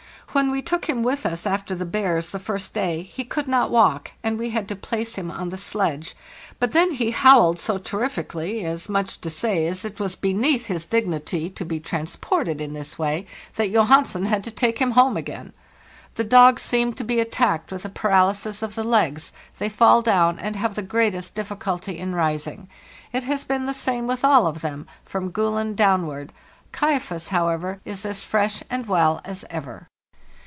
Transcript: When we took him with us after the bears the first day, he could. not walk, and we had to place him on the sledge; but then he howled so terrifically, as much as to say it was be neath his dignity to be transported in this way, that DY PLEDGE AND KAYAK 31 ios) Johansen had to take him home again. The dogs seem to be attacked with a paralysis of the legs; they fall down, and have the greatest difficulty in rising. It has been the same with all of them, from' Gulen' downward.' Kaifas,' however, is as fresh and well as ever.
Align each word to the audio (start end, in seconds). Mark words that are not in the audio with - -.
When 0.33 0.49
we 0.49 0.61
took 0.61 0.85
him 0.87 1.03
with 1.03 1.25
us 1.25 1.45
after 1.45 1.75
the 1.75 1.83
bears 1.83 2.29
the 2.29 2.39
first 2.39 2.73
day, 2.73 3.01
he 3.01 3.25
could. 3.25 3.49
not 3.49 3.69
walk, 3.69 4.13
and 4.23 4.39
we 4.39 4.51
had 4.51 4.65
to 4.69 4.77
place 4.77 5.15
him 5.15 5.29
on 5.29 5.49
the 5.49 5.57
sledge; 5.57 6.15
but 6.57 6.71
then 6.71 6.93
he 6.93 7.11
howled 7.11 7.59
so 7.59 7.77
terrifically, 7.77 8.63
as 8.63 8.87
much 8.87 9.09
as 9.09 9.17
to 9.17 9.29
say 9.29 9.67
it 9.67 9.99
was 9.99 10.15
be 10.15 10.31
neath 10.33 10.67
his 10.67 10.85
dignity 10.85 11.49
to 11.49 11.65
be 11.65 11.81
transported 11.81 12.61
in 12.61 12.71
this 12.71 12.97
way, 12.97 13.27
that 13.57 13.73
DY 13.73 13.73
PLEDGE 13.73 13.75
AND 13.75 13.75
KAYAK 13.75 13.75
31 13.75 13.83
ios) 13.83 13.89
Johansen 13.89 14.25
had 14.27 14.43
to 14.45 14.51
take 14.51 14.79
him 14.79 14.91
home 14.91 15.17
again. 15.17 15.53
The 16.15 16.23
dogs 16.23 16.61
seem 16.61 16.93
to 16.93 17.03
be 17.03 17.19
attacked 17.19 17.69
with 17.69 17.83
a 17.83 17.89
paralysis 17.89 18.61
of 18.61 18.75
the 18.75 18.85
legs; 18.85 19.33
they 19.59 19.67
fall 19.67 20.01
down, 20.01 20.39
and 20.39 20.55
have 20.55 20.75
the 20.75 20.81
greatest 20.81 21.35
difficulty 21.35 21.97
in 21.99 22.15
rising. 22.15 22.69
It 23.11 23.23
has 23.25 23.43
been 23.43 23.65
the 23.65 23.73
same 23.73 24.07
with 24.07 24.23
all 24.23 24.47
of 24.47 24.61
them, 24.61 24.87
from' 25.03 25.31
Gulen' 25.33 25.75
downward.' 25.75 26.31
Kaifas,' 26.71 27.31
however, 27.35 27.81
is 27.83 28.05
as 28.05 28.21
fresh 28.21 28.63
and 28.69 28.85
well 28.85 29.19
as 29.25 29.43
ever. 29.49 29.89